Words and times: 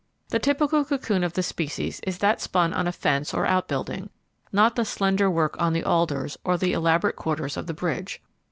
The 0.29 0.39
typical 0.39 0.83
cocoon 0.83 1.23
of 1.23 1.33
the 1.33 1.43
species 1.43 1.99
is 2.07 2.17
that 2.17 2.41
spun 2.41 2.73
on 2.73 2.87
a 2.87 2.91
fence 2.91 3.35
or 3.35 3.45
outbuilding, 3.45 4.09
not 4.51 4.75
the 4.75 4.83
slender 4.83 5.29
work 5.29 5.55
on 5.61 5.73
the 5.73 5.83
alders 5.83 6.39
or 6.43 6.57
the 6.57 6.73
elaborate 6.73 7.15
quarters 7.15 7.55
of 7.55 7.67
the 7.67 7.75
bridge. 7.75 8.19